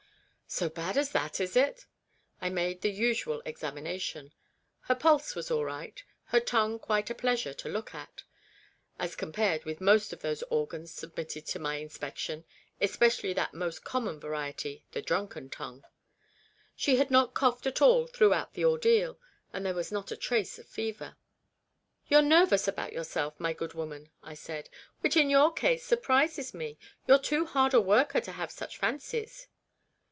[0.61, 1.85] "So bad as that, is it?"
[2.41, 4.33] I made the usual examination.
[4.81, 8.25] Her pulse was all right, her tongue quite a pleasure to look at,
[8.99, 12.43] as compared with most of those organs submitted to my inspection
[12.81, 13.81] (especially that 13 204 REBECCA'S REMORSE.
[13.81, 15.85] most common variety, the drunken tongue),
[16.75, 19.17] she had not coughed at all throughout the ordeal,
[19.53, 21.15] and there was not a trace of fever.
[22.09, 24.67] "You're nervous about yourself, my good woman," I said,"
[24.99, 26.77] which in your case surprises me;
[27.07, 29.47] you're too hard a worker to have such fancies."